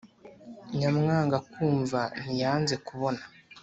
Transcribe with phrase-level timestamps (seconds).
[0.77, 3.21] «nyamwanga kumva ntiyanze kubona.